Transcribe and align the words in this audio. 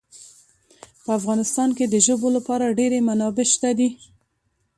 په 1.03 1.09
افغانستان 1.19 1.69
کې 1.77 1.85
د 1.87 1.95
ژبو 2.05 2.27
لپاره 2.37 2.75
ډېرې 2.79 2.99
منابع 3.07 3.45
شته 3.53 3.69
دي. 3.77 3.89